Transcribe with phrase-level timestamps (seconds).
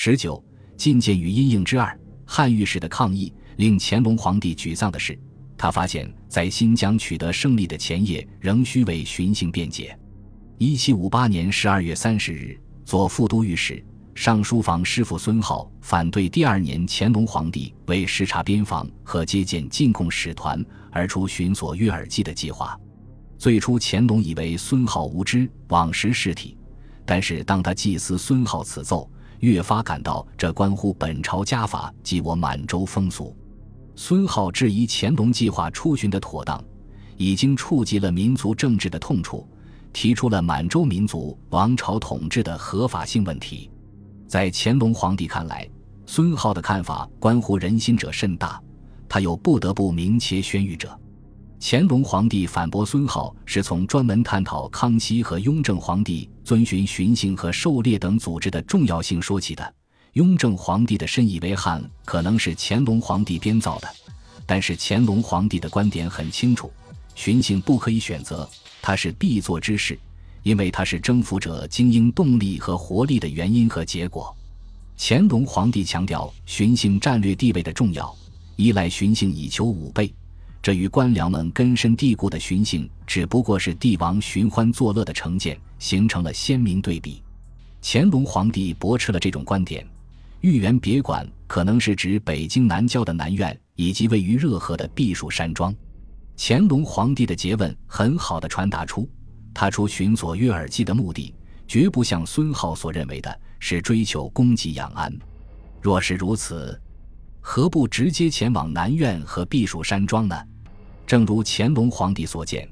[0.00, 0.40] 十九，
[0.76, 5.18] 进谏与阴应之二，汉御史的抗议令乾隆皇帝沮丧的是，
[5.56, 9.98] 他发现，在新疆取得胜利的前夜，仍需为巡幸辩解。
[10.56, 13.84] 一七五八年十二月三十日，左副都御史、
[14.14, 22.78] 尚书房师傅孙浩反对第二年乾隆皇帝为视察边防和接见进贡使团而出巡所约尔济的计划。
[23.36, 26.56] 最初，乾隆以为孙浩无知，枉识事体。
[27.04, 29.10] 但是，当他祭祀孙浩此奏，
[29.40, 33.36] 越发感到这关乎本朝家法及我满洲风俗。
[33.94, 36.62] 孙浩质疑乾隆计划出巡的妥当，
[37.16, 39.48] 已经触及了民族政治的痛处，
[39.92, 43.70] 提出了满洲民族王朝统治的合法性问题。
[44.26, 45.68] 在乾隆皇帝看来，
[46.06, 48.62] 孙浩的看法关乎人心者甚大，
[49.08, 50.96] 他又不得不明切宣谕者。
[51.60, 59.74] 乾隆皇帝反驳孙浩，是从专门探讨康熙和雍正皇帝遵循巡幸和狩猎等组织的重要性说起的。
[60.14, 63.88] 雍正皇帝的深以为汉可能是乾隆皇帝编造的，
[64.46, 66.72] 但是乾隆皇帝的观点很清楚：
[67.14, 68.48] 巡幸不可以选择，
[68.80, 69.98] 它是必做之事，
[70.42, 74.34] 因为它是征服者精英动力和活力的原因和结果。
[74.96, 78.16] 乾隆皇帝强调巡幸战略地位的重要，
[78.56, 80.10] 依赖巡幸以求武备。
[80.60, 87.22] 这与官僚们根深蒂固的寻衅只不过是帝王寻欢作乐的成见，形成了鲜明对比。
[87.80, 89.86] 乾隆皇帝驳斥了这种观点，
[90.40, 95.74] 御园别馆可能是指北京南郊的南苑以及位于热河的避暑山庄。
[96.36, 99.08] 乾隆皇帝的诘问很好的传达出，
[99.54, 101.32] 他出巡所约尔济的目的，
[101.66, 105.12] 绝不像孙浩所认为的是追求功绩养安。
[105.80, 106.78] 若是如此，
[107.50, 110.36] 何不直接前往南苑和避暑山庄呢？
[111.06, 112.68] 正如乾隆皇帝所见，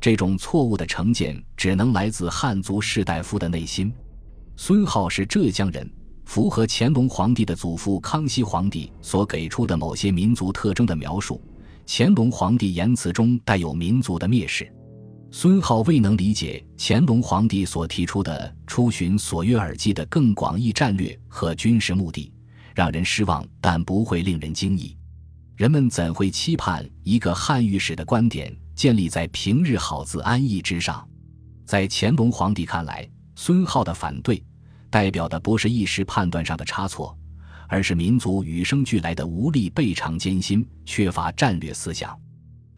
[0.00, 3.92] 这种错误的成见只能来自汉族士大夫的内心。
[4.56, 5.92] 孙浩是浙江人，
[6.26, 11.42] 符合乾隆皇帝的祖父康熙皇帝所给出的某些民族特征的描述。
[11.84, 14.72] 乾隆皇帝言辞中带有民族的蔑视，
[15.32, 22.32] 孙浩未能理解乾隆皇帝所提出的出巡所约尔济的更广义战略和军事目的。
[22.74, 24.96] 让人失望，但不会令人惊异。
[25.56, 31.06] 人们怎会期盼一个汉御史的观点建立在平日好自安逸之上？
[31.66, 34.42] 在乾隆皇帝看来，孙浩的反对
[34.88, 37.16] 代表的不是一时判断上的差错，
[37.68, 42.18] 而是民族与生俱来的无力备尝艰辛、缺乏战略思想。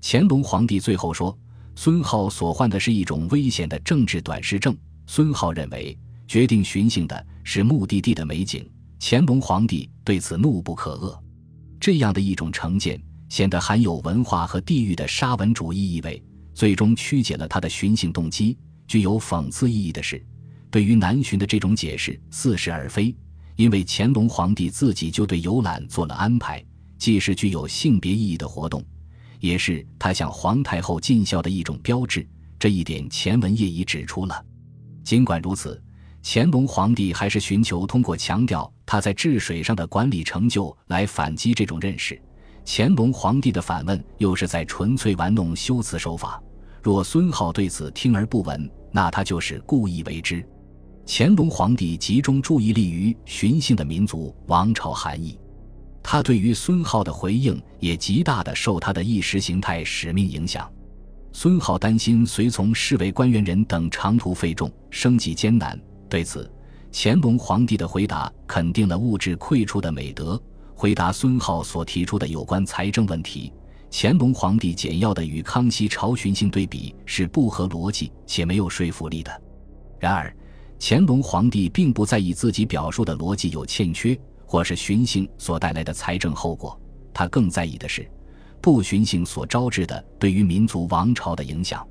[0.03, 1.39] 乾隆皇帝最后说
[1.77, 4.77] ：“孙浩所患的是一种危险的政治短视症。”
[5.07, 8.69] 孙浩认为，决定巡幸的是目的地的美景。
[9.05, 11.21] 乾隆皇帝对此怒不可遏，
[11.81, 16.23] 这样的一种成见显得含有文化和地域的沙文主义意味，
[16.55, 18.57] 最终曲解了他的巡幸动机。
[18.87, 20.25] 具有讽刺意义的是，
[20.71, 23.13] 对于南巡的这种解释似是而非，
[23.57, 26.65] 因为乾隆皇帝自己就对游览做了安排，
[26.97, 28.85] 既是具有性别意义的活动，
[29.41, 32.25] 也是他向皇太后尽孝的一种标志。
[32.57, 34.47] 这一点前文业已指出了。
[35.03, 35.83] 尽管如此。
[36.25, 42.21] 乾隆皇帝还是寻求通过强调他在治水上的管理成就来反击这种认识。
[42.65, 46.41] 乾隆皇帝的反问又是在纯粹玩弄修辞手法。
[46.81, 50.45] 若孙浩对此听而不闻，那他就是故意为之。
[51.07, 55.37] 乾隆皇帝集中注意力于寻幸的民族王朝含义，
[56.03, 60.71] 他对于孙浩的回应也极大的受他的意识形态使命影响。
[61.33, 65.81] 孙浩担心随从侍卫官员人等长途费重，生计艰难。
[66.13, 66.53] 对此，
[66.93, 70.39] 乾隆皇帝的回答肯定了物质匮处的美德。
[70.75, 73.51] 回答孙浩所提出的有关财政问题，
[73.91, 79.43] 乾隆皇帝简要的与康熙朝巡幸对比是不合逻辑且没有说服力的。
[79.99, 80.37] 然而，
[80.79, 84.15] 乾隆皇帝并不在意自己表述的逻辑有欠缺，
[84.45, 86.79] 或是巡幸所带来的财政后果，
[87.15, 88.07] 他更在意的是
[88.61, 91.83] 不巡幸所招致的对于民族王朝的影响。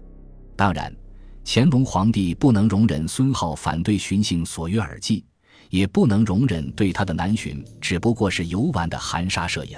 [0.56, 0.96] 当然。
[1.44, 5.26] 乾隆皇帝不能容忍孙浩反对巡幸所约尔济，
[5.70, 9.78] 也不能容忍对他的南巡只不过是游玩的含沙射影，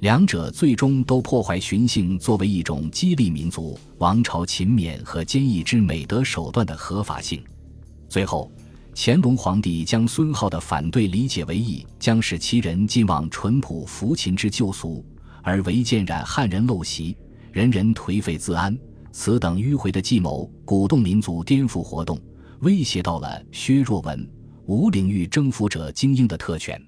[0.00, 7.42] 两者最终都破坏巡幸作为一种激励民族王朝勤勉和坚毅之美德手段的合法性。
[8.08, 8.50] 最后，
[8.94, 15.04] 乾隆皇帝将孙浩的反对理解为意将使其人尽往淳朴扶秦之旧俗，
[15.42, 17.16] 而唯见染汉人陋习，
[17.52, 18.76] 人人颓废自安。
[19.10, 22.18] 此等迂回的计谋，鼓动民族颠覆活动，
[22.60, 24.30] 威胁到了薛若文、
[24.66, 26.87] 无领域征服者精英的特权。